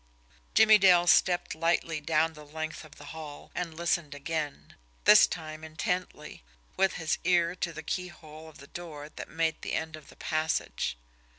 Jimmie 0.55 0.79
Dale 0.79 1.05
stepped 1.05 1.53
lightly 1.53 2.01
down 2.01 2.33
the 2.33 2.43
length 2.43 2.83
of 2.83 2.95
the 2.95 3.05
hall 3.13 3.51
and 3.53 3.75
listened 3.77 4.15
again; 4.15 4.75
this 5.03 5.27
time 5.27 5.63
intently, 5.63 6.43
with 6.75 6.93
his 6.93 7.19
ear 7.23 7.53
to 7.57 7.71
the 7.71 7.83
keyhole 7.83 8.49
of 8.49 8.57
the 8.57 8.65
door 8.65 9.09
that 9.09 9.29
made 9.29 9.61
the 9.61 9.73
end 9.73 9.95
of 9.95 10.09
the 10.09 10.15
passage. 10.15 10.97